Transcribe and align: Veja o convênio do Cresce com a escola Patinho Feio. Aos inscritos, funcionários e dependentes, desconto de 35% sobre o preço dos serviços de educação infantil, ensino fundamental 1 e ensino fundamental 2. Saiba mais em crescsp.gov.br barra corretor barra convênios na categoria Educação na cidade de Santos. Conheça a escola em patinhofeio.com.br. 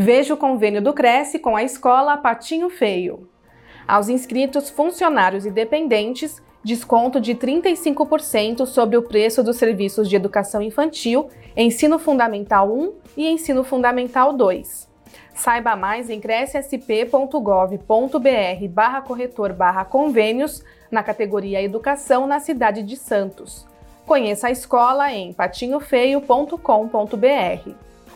Veja 0.00 0.32
o 0.32 0.36
convênio 0.36 0.80
do 0.80 0.92
Cresce 0.92 1.40
com 1.40 1.56
a 1.56 1.64
escola 1.64 2.16
Patinho 2.16 2.70
Feio. 2.70 3.28
Aos 3.84 4.08
inscritos, 4.08 4.70
funcionários 4.70 5.44
e 5.44 5.50
dependentes, 5.50 6.40
desconto 6.62 7.20
de 7.20 7.34
35% 7.34 8.64
sobre 8.64 8.96
o 8.96 9.02
preço 9.02 9.42
dos 9.42 9.56
serviços 9.56 10.08
de 10.08 10.14
educação 10.14 10.62
infantil, 10.62 11.28
ensino 11.56 11.98
fundamental 11.98 12.72
1 12.72 12.92
e 13.16 13.28
ensino 13.28 13.64
fundamental 13.64 14.32
2. 14.32 14.88
Saiba 15.34 15.74
mais 15.74 16.08
em 16.08 16.20
crescsp.gov.br 16.20 18.68
barra 18.70 19.00
corretor 19.00 19.52
barra 19.52 19.84
convênios 19.84 20.62
na 20.92 21.02
categoria 21.02 21.60
Educação 21.60 22.24
na 22.24 22.38
cidade 22.38 22.84
de 22.84 22.96
Santos. 22.96 23.66
Conheça 24.06 24.46
a 24.46 24.52
escola 24.52 25.12
em 25.12 25.32
patinhofeio.com.br. 25.32 27.87